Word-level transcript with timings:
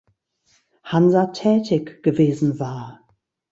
Hansa 0.81 1.27
tätig 1.31 2.01
gewesen 2.01 2.59
war. 2.59 3.07